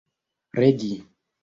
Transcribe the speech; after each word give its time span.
regi 0.59 0.91